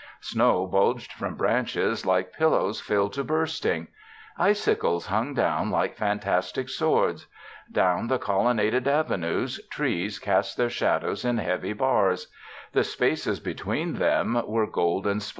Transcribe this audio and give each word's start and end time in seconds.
Snow 0.21 0.65
bulged 0.65 1.13
from 1.13 1.35
branches 1.35 2.07
like 2.07 2.33
pillows 2.33 2.81
filled 2.81 3.13
to 3.13 3.23
bursting. 3.23 3.87
Icicles 4.35 5.05
hung 5.05 5.35
down 5.35 5.69
like 5.69 5.93
fantastic 5.95 6.69
swords. 6.69 7.27
Down 7.71 8.07
the 8.07 8.17
colonnaded 8.17 8.87
avenues 8.87 9.61
trees 9.67 10.17
cast 10.17 10.57
their 10.57 10.71
shadows 10.71 11.23
in 11.23 11.37
heavy 11.37 11.73
bars; 11.73 12.31
the 12.71 12.83
spaces 12.83 13.39
between 13.39 13.93
them 13.93 14.41
were 14.47 14.65
golden 14.65 15.19
splashes. 15.19 15.29